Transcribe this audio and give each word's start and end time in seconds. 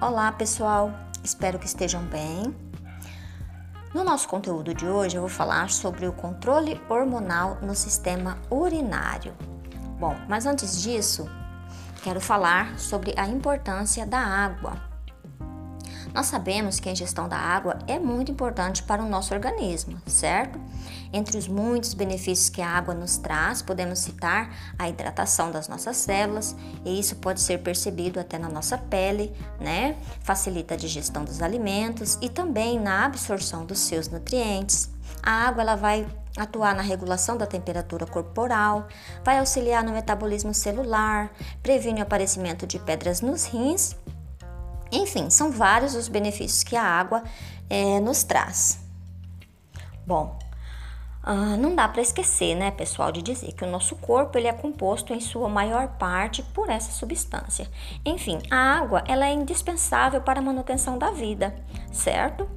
Olá 0.00 0.30
pessoal, 0.30 0.92
espero 1.24 1.58
que 1.58 1.66
estejam 1.66 2.04
bem. 2.04 2.54
No 3.92 4.04
nosso 4.04 4.28
conteúdo 4.28 4.72
de 4.72 4.86
hoje 4.86 5.16
eu 5.16 5.22
vou 5.22 5.28
falar 5.28 5.70
sobre 5.70 6.06
o 6.06 6.12
controle 6.12 6.80
hormonal 6.88 7.58
no 7.60 7.74
sistema 7.74 8.38
urinário. 8.48 9.34
Bom, 9.98 10.14
mas 10.28 10.46
antes 10.46 10.80
disso, 10.80 11.28
quero 12.04 12.20
falar 12.20 12.78
sobre 12.78 13.12
a 13.16 13.26
importância 13.26 14.06
da 14.06 14.20
água 14.20 14.87
nós 16.18 16.26
sabemos 16.26 16.80
que 16.80 16.88
a 16.88 16.92
ingestão 16.92 17.28
da 17.28 17.36
água 17.36 17.78
é 17.86 17.96
muito 17.96 18.32
importante 18.32 18.82
para 18.82 19.00
o 19.00 19.08
nosso 19.08 19.32
organismo, 19.32 20.02
certo? 20.04 20.58
Entre 21.12 21.38
os 21.38 21.46
muitos 21.46 21.94
benefícios 21.94 22.48
que 22.48 22.60
a 22.60 22.68
água 22.68 22.92
nos 22.92 23.18
traz, 23.18 23.62
podemos 23.62 24.00
citar 24.00 24.52
a 24.76 24.88
hidratação 24.88 25.52
das 25.52 25.68
nossas 25.68 25.96
células, 25.96 26.56
e 26.84 26.98
isso 26.98 27.14
pode 27.14 27.40
ser 27.40 27.58
percebido 27.58 28.18
até 28.18 28.36
na 28.36 28.48
nossa 28.48 28.76
pele, 28.76 29.32
né? 29.60 29.96
Facilita 30.20 30.74
a 30.74 30.76
digestão 30.76 31.24
dos 31.24 31.40
alimentos 31.40 32.18
e 32.20 32.28
também 32.28 32.80
na 32.80 33.04
absorção 33.04 33.64
dos 33.64 33.78
seus 33.78 34.08
nutrientes. 34.08 34.90
A 35.22 35.46
água 35.46 35.62
ela 35.62 35.76
vai 35.76 36.04
atuar 36.36 36.74
na 36.74 36.82
regulação 36.82 37.36
da 37.36 37.46
temperatura 37.46 38.06
corporal, 38.06 38.88
vai 39.22 39.38
auxiliar 39.38 39.84
no 39.84 39.92
metabolismo 39.92 40.52
celular, 40.52 41.30
previne 41.62 42.00
o 42.00 42.02
aparecimento 42.02 42.66
de 42.66 42.80
pedras 42.80 43.20
nos 43.20 43.44
rins 43.44 43.96
enfim, 44.90 45.30
são 45.30 45.50
vários 45.50 45.94
os 45.94 46.08
benefícios 46.08 46.62
que 46.62 46.76
a 46.76 46.82
água 46.82 47.22
é, 47.68 48.00
nos 48.00 48.22
traz. 48.22 48.80
Bom, 50.06 50.38
uh, 51.22 51.56
não 51.58 51.74
dá 51.74 51.86
para 51.88 52.00
esquecer, 52.00 52.54
né, 52.54 52.70
pessoal, 52.70 53.12
de 53.12 53.20
dizer 53.20 53.52
que 53.52 53.64
o 53.64 53.70
nosso 53.70 53.96
corpo 53.96 54.38
ele 54.38 54.48
é 54.48 54.52
composto 54.52 55.12
em 55.12 55.20
sua 55.20 55.48
maior 55.48 55.88
parte 55.98 56.42
por 56.42 56.70
essa 56.70 56.92
substância. 56.92 57.68
Enfim, 58.04 58.38
a 58.50 58.78
água 58.78 59.04
ela 59.06 59.26
é 59.26 59.32
indispensável 59.32 60.22
para 60.22 60.40
a 60.40 60.42
manutenção 60.42 60.96
da 60.98 61.10
vida, 61.10 61.54
certo? 61.92 62.48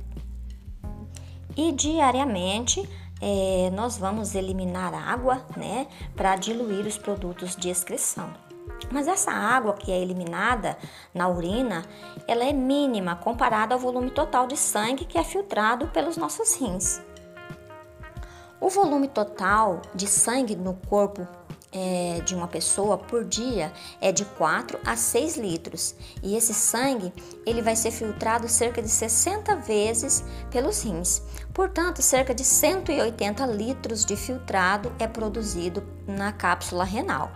E 1.58 1.74
diariamente 1.74 2.88
é, 3.22 3.70
nós 3.72 3.98
vamos 3.98 4.34
eliminar 4.34 4.94
água, 4.94 5.46
né, 5.56 5.88
para 6.16 6.36
diluir 6.36 6.88
os 6.88 6.98
produtos 6.98 7.56
de 7.56 7.70
excreção. 7.70 8.51
Mas 8.90 9.08
essa 9.08 9.32
água 9.32 9.74
que 9.74 9.92
é 9.92 10.00
eliminada 10.00 10.78
na 11.14 11.28
urina, 11.28 11.86
ela 12.28 12.44
é 12.44 12.54
mínima 12.54 13.16
comparada 13.16 13.74
ao 13.74 13.80
volume 13.80 14.12
total 14.12 14.48
de 14.48 14.58
sangue 14.58 15.06
que 15.06 15.18
é 15.18 15.24
filtrado 15.24 15.88
pelos 15.90 16.18
nossos 16.18 16.56
rins. 16.56 17.02
O 18.60 18.70
volume 18.70 19.08
total 19.08 19.82
de 19.94 20.08
sangue 20.08 20.56
no 20.56 20.76
corpo 20.76 21.28
é, 21.72 22.22
de 22.26 22.36
uma 22.36 22.48
pessoa 22.48 22.98
por 22.98 23.24
dia 23.24 23.72
é 24.00 24.12
de 24.12 24.26
4 24.26 24.80
a 24.86 24.96
6 24.96 25.38
litros 25.38 25.96
e 26.22 26.36
esse 26.36 26.54
sangue 26.54 27.14
ele 27.46 27.62
vai 27.62 27.76
ser 27.76 27.92
filtrado 27.92 28.48
cerca 28.48 28.82
de 28.82 28.90
60 28.90 29.56
vezes 29.58 30.24
pelos 30.52 30.84
rins. 30.84 31.22
Portanto, 31.54 32.02
cerca 32.02 32.36
de 32.36 32.44
180 32.44 33.46
litros 33.48 34.06
de 34.06 34.16
filtrado 34.16 34.92
é 35.00 35.08
produzido 35.08 35.84
na 36.06 36.32
cápsula 36.32 36.84
renal. 36.84 37.32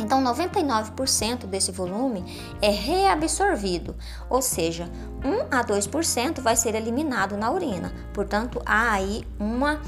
Então, 0.00 0.24
99% 0.24 1.46
desse 1.46 1.70
volume 1.70 2.24
é 2.62 2.70
reabsorvido, 2.70 3.94
ou 4.30 4.40
seja, 4.40 4.90
1 5.22 5.54
a 5.54 5.62
2% 5.62 6.40
vai 6.40 6.56
ser 6.56 6.74
eliminado 6.74 7.36
na 7.36 7.50
urina. 7.50 7.92
Portanto, 8.14 8.62
há 8.64 8.92
aí 8.92 9.26
uma 9.38 9.80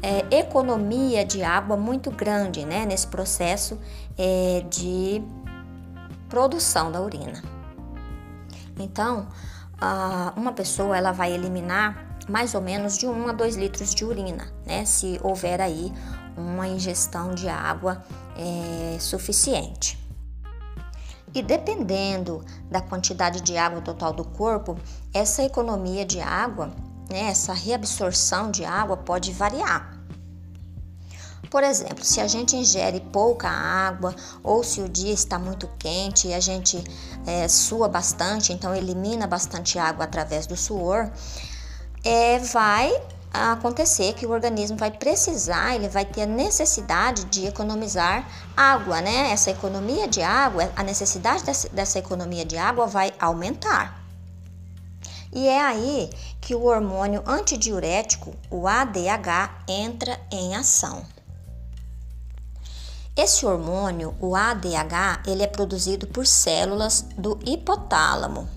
é, 0.00 0.24
economia 0.38 1.24
de 1.24 1.42
água 1.42 1.76
muito 1.76 2.10
grande 2.10 2.64
né, 2.64 2.86
nesse 2.86 3.08
processo 3.08 3.78
é, 4.16 4.64
de 4.70 5.22
produção 6.28 6.92
da 6.92 7.00
urina. 7.00 7.42
Então, 8.78 9.26
uma 10.36 10.52
pessoa 10.52 10.96
ela 10.96 11.12
vai 11.12 11.32
eliminar 11.32 12.07
mais 12.28 12.54
ou 12.54 12.60
menos 12.60 12.98
de 12.98 13.06
1 13.06 13.28
a 13.28 13.32
2 13.32 13.56
litros 13.56 13.94
de 13.94 14.04
urina, 14.04 14.52
né, 14.66 14.84
se 14.84 15.18
houver 15.22 15.60
aí 15.60 15.92
uma 16.36 16.68
ingestão 16.68 17.34
de 17.34 17.48
água 17.48 18.04
é, 18.36 18.98
suficiente. 19.00 19.98
E 21.34 21.42
dependendo 21.42 22.44
da 22.70 22.80
quantidade 22.80 23.40
de 23.40 23.56
água 23.56 23.80
total 23.80 24.12
do 24.12 24.24
corpo, 24.24 24.76
essa 25.12 25.42
economia 25.42 26.04
de 26.04 26.20
água, 26.20 26.72
né, 27.10 27.30
essa 27.30 27.52
reabsorção 27.52 28.50
de 28.50 28.64
água 28.64 28.96
pode 28.96 29.32
variar. 29.32 29.98
Por 31.50 31.64
exemplo, 31.64 32.04
se 32.04 32.20
a 32.20 32.26
gente 32.26 32.56
ingere 32.56 33.00
pouca 33.00 33.48
água 33.48 34.14
ou 34.42 34.62
se 34.62 34.82
o 34.82 34.88
dia 34.88 35.12
está 35.12 35.38
muito 35.38 35.66
quente 35.78 36.28
e 36.28 36.34
a 36.34 36.40
gente 36.40 36.82
é, 37.26 37.48
sua 37.48 37.88
bastante, 37.88 38.52
então 38.52 38.74
elimina 38.74 39.26
bastante 39.26 39.78
água 39.78 40.04
através 40.04 40.46
do 40.46 40.56
suor, 40.56 41.10
é, 42.04 42.38
vai 42.38 42.92
acontecer 43.32 44.14
que 44.14 44.26
o 44.26 44.30
organismo 44.30 44.76
vai 44.76 44.90
precisar, 44.90 45.74
ele 45.74 45.88
vai 45.88 46.04
ter 46.04 46.22
a 46.22 46.26
necessidade 46.26 47.24
de 47.26 47.46
economizar 47.46 48.26
água, 48.56 49.00
né? 49.00 49.30
Essa 49.30 49.50
economia 49.50 50.08
de 50.08 50.22
água, 50.22 50.70
a 50.74 50.82
necessidade 50.82 51.44
dessa, 51.72 51.98
economia 51.98 52.44
de 52.44 52.56
água 52.56 52.86
vai 52.86 53.12
aumentar. 53.18 54.02
E 55.32 55.46
é 55.46 55.60
aí 55.60 56.10
que 56.40 56.54
o 56.54 56.64
hormônio 56.64 57.22
antidiurético, 57.26 58.34
o 58.50 58.66
ADH, 58.66 59.62
entra 59.68 60.18
em 60.32 60.56
ação. 60.56 61.04
Esse 63.14 63.44
hormônio, 63.44 64.14
o 64.20 64.34
ADH, 64.34 65.22
ele 65.26 65.42
é 65.42 65.46
produzido 65.46 66.06
por 66.06 66.26
células 66.26 67.02
do 67.16 67.38
hipotálamo 67.44 68.48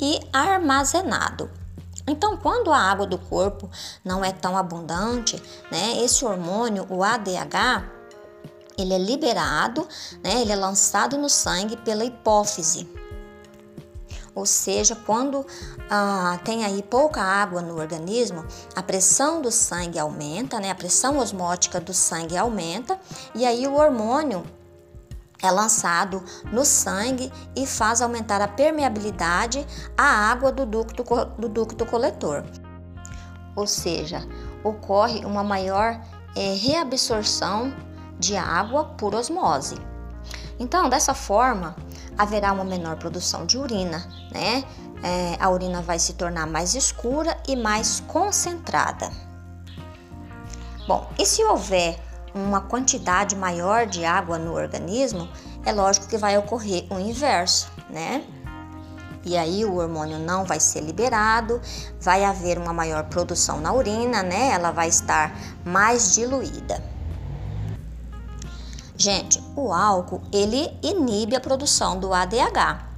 e 0.00 0.18
armazenado 0.32 1.61
então, 2.06 2.36
quando 2.36 2.72
a 2.72 2.78
água 2.78 3.06
do 3.06 3.18
corpo 3.18 3.70
não 4.04 4.24
é 4.24 4.32
tão 4.32 4.56
abundante, 4.56 5.40
né, 5.70 6.02
esse 6.02 6.24
hormônio, 6.24 6.86
o 6.90 7.04
ADH, 7.04 7.84
ele 8.76 8.94
é 8.94 8.98
liberado, 8.98 9.86
né, 10.22 10.40
ele 10.40 10.52
é 10.52 10.56
lançado 10.56 11.16
no 11.16 11.28
sangue 11.28 11.76
pela 11.76 12.04
hipófise. 12.04 12.88
Ou 14.34 14.46
seja, 14.46 14.96
quando 14.96 15.46
ah, 15.90 16.40
tem 16.42 16.64
aí 16.64 16.82
pouca 16.82 17.20
água 17.20 17.60
no 17.60 17.78
organismo, 17.78 18.44
a 18.74 18.82
pressão 18.82 19.42
do 19.42 19.50
sangue 19.50 19.98
aumenta, 19.98 20.58
né, 20.58 20.70
a 20.70 20.74
pressão 20.74 21.18
osmótica 21.18 21.78
do 21.78 21.92
sangue 21.92 22.36
aumenta, 22.36 22.98
e 23.34 23.44
aí 23.44 23.66
o 23.66 23.74
hormônio 23.74 24.42
é 25.42 25.50
lançado 25.50 26.22
no 26.52 26.64
sangue 26.64 27.32
e 27.56 27.66
faz 27.66 28.00
aumentar 28.00 28.40
a 28.40 28.48
permeabilidade 28.48 29.66
à 29.96 30.30
água 30.30 30.52
do 30.52 30.64
ducto, 30.64 31.04
do 31.38 31.48
ducto 31.48 31.84
coletor. 31.84 32.44
Ou 33.56 33.66
seja, 33.66 34.26
ocorre 34.62 35.24
uma 35.24 35.42
maior 35.42 36.00
é, 36.36 36.54
reabsorção 36.54 37.74
de 38.18 38.36
água 38.36 38.84
por 38.96 39.14
osmose. 39.14 39.76
Então, 40.58 40.88
dessa 40.88 41.12
forma, 41.12 41.74
haverá 42.16 42.52
uma 42.52 42.64
menor 42.64 42.96
produção 42.96 43.44
de 43.44 43.58
urina, 43.58 44.06
né? 44.30 44.64
É, 45.02 45.36
a 45.40 45.50
urina 45.50 45.82
vai 45.82 45.98
se 45.98 46.12
tornar 46.12 46.46
mais 46.46 46.76
escura 46.76 47.36
e 47.48 47.56
mais 47.56 48.00
concentrada. 48.06 49.10
Bom, 50.86 51.10
e 51.18 51.26
se 51.26 51.42
houver 51.42 51.98
uma 52.34 52.60
quantidade 52.60 53.36
maior 53.36 53.86
de 53.86 54.04
água 54.04 54.38
no 54.38 54.54
organismo, 54.54 55.28
é 55.64 55.72
lógico 55.72 56.06
que 56.06 56.16
vai 56.16 56.36
ocorrer 56.38 56.86
o 56.90 56.98
inverso, 56.98 57.70
né? 57.90 58.24
E 59.24 59.36
aí 59.36 59.64
o 59.64 59.76
hormônio 59.76 60.18
não 60.18 60.44
vai 60.44 60.58
ser 60.58 60.80
liberado, 60.80 61.60
vai 62.00 62.24
haver 62.24 62.58
uma 62.58 62.72
maior 62.72 63.04
produção 63.04 63.60
na 63.60 63.72
urina, 63.72 64.22
né? 64.22 64.50
Ela 64.50 64.72
vai 64.72 64.88
estar 64.88 65.32
mais 65.64 66.14
diluída. 66.14 66.82
Gente, 68.96 69.42
o 69.56 69.72
álcool 69.72 70.20
ele 70.32 70.76
inibe 70.82 71.36
a 71.36 71.40
produção 71.40 71.98
do 71.98 72.12
ADH, 72.12 72.91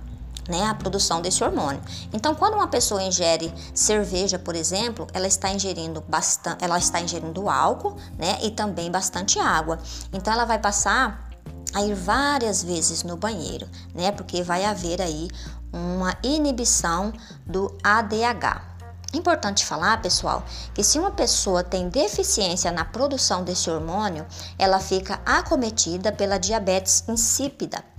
né, 0.49 0.67
a 0.67 0.75
produção 0.75 1.21
desse 1.21 1.43
hormônio. 1.43 1.81
Então, 2.13 2.35
quando 2.35 2.55
uma 2.55 2.69
pessoa 2.69 3.03
ingere 3.03 3.53
cerveja, 3.75 4.39
por 4.39 4.55
exemplo, 4.55 5.07
ela 5.13 5.27
está 5.27 5.51
ingerindo 5.51 6.03
bastante, 6.03 6.65
ela 6.65 6.79
está 6.79 7.01
ingerindo 7.01 7.49
álcool, 7.49 7.97
né, 8.19 8.39
e 8.43 8.51
também 8.51 8.91
bastante 8.91 9.39
água. 9.39 9.79
Então, 10.13 10.33
ela 10.33 10.45
vai 10.45 10.59
passar 10.59 11.31
a 11.73 11.83
ir 11.83 11.95
várias 11.95 12.63
vezes 12.63 13.03
no 13.03 13.17
banheiro, 13.17 13.69
né, 13.95 14.13
porque 14.13 14.43
vai 14.43 14.65
haver 14.65 15.01
aí 15.03 15.29
uma 15.73 16.15
inibição 16.23 17.13
do 17.45 17.77
ADH. 17.83 18.75
Importante 19.13 19.65
falar, 19.65 20.03
pessoal, 20.03 20.45
que 20.75 20.83
se 20.83 20.99
uma 20.99 21.11
pessoa 21.11 21.63
tem 21.63 21.89
deficiência 21.89 22.73
na 22.73 22.85
produção 22.85 23.45
desse 23.45 23.71
hormônio, 23.71 24.27
ela 24.59 24.81
fica 24.81 25.21
acometida 25.25 26.11
pela 26.11 26.37
diabetes 26.37 27.05
insípida 27.09 27.94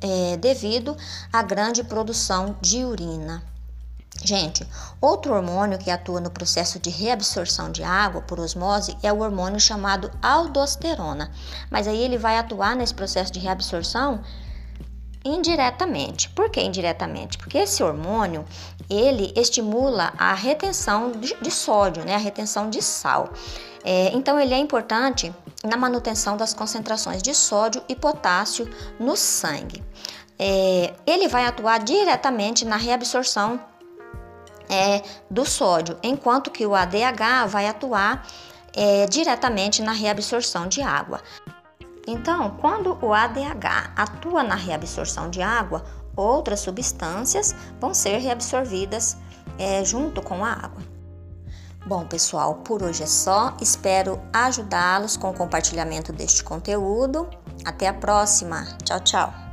é, 0.00 0.36
devido 0.36 0.96
à 1.32 1.42
grande 1.42 1.84
produção 1.84 2.56
de 2.60 2.84
urina. 2.84 3.42
Gente, 4.24 4.66
outro 5.00 5.32
hormônio 5.32 5.78
que 5.78 5.90
atua 5.90 6.20
no 6.20 6.30
processo 6.30 6.78
de 6.80 6.90
reabsorção 6.90 7.70
de 7.70 7.84
água 7.84 8.20
por 8.22 8.40
osmose 8.40 8.96
é 9.02 9.12
o 9.12 9.20
hormônio 9.20 9.60
chamado 9.60 10.10
aldosterona. 10.20 11.30
Mas 11.70 11.86
aí 11.86 12.02
ele 12.02 12.18
vai 12.18 12.36
atuar 12.36 12.74
nesse 12.74 12.94
processo 12.94 13.32
de 13.32 13.38
reabsorção 13.38 14.20
indiretamente. 15.24 16.28
Por 16.30 16.50
que 16.50 16.60
indiretamente? 16.60 17.38
Porque 17.38 17.58
esse 17.58 17.82
hormônio 17.82 18.44
ele 18.90 19.32
estimula 19.36 20.12
a 20.18 20.34
retenção 20.34 21.12
de, 21.12 21.36
de 21.40 21.50
sódio, 21.50 22.04
né? 22.04 22.14
A 22.14 22.18
retenção 22.18 22.70
de 22.70 22.82
sal. 22.82 23.30
É, 23.84 24.10
então 24.12 24.38
ele 24.38 24.54
é 24.54 24.58
importante 24.58 25.32
na 25.64 25.76
manutenção 25.76 26.36
das 26.36 26.54
concentrações 26.54 27.22
de 27.22 27.34
sódio 27.34 27.82
e 27.88 27.96
potássio 27.96 28.68
no 28.98 29.16
sangue. 29.16 29.82
É, 30.38 30.94
ele 31.06 31.26
vai 31.26 31.46
atuar 31.46 31.78
diretamente 31.78 32.64
na 32.64 32.76
reabsorção 32.76 33.60
é, 34.68 35.02
do 35.30 35.44
sódio, 35.44 35.98
enquanto 36.02 36.50
que 36.50 36.64
o 36.64 36.74
ADH 36.74 37.48
vai 37.48 37.66
atuar 37.66 38.26
é, 38.74 39.06
diretamente 39.06 39.82
na 39.82 39.92
reabsorção 39.92 40.68
de 40.68 40.80
água. 40.80 41.20
Então, 42.06 42.56
quando 42.60 42.96
o 43.02 43.12
ADH 43.12 43.92
atua 43.96 44.42
na 44.42 44.54
reabsorção 44.54 45.28
de 45.28 45.42
água, 45.42 45.84
outras 46.16 46.60
substâncias 46.60 47.54
vão 47.80 47.92
ser 47.92 48.18
reabsorvidas 48.18 49.16
é, 49.58 49.84
junto 49.84 50.22
com 50.22 50.44
a 50.44 50.52
água. 50.52 50.97
Bom, 51.88 52.04
pessoal, 52.04 52.56
por 52.56 52.82
hoje 52.82 53.02
é 53.02 53.06
só. 53.06 53.56
Espero 53.62 54.20
ajudá-los 54.30 55.16
com 55.16 55.30
o 55.30 55.34
compartilhamento 55.34 56.12
deste 56.12 56.44
conteúdo. 56.44 57.26
Até 57.64 57.88
a 57.88 57.94
próxima. 57.94 58.66
Tchau, 58.84 59.00
tchau. 59.00 59.47